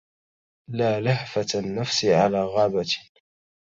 [0.71, 2.95] لا لهفة النفس على غابة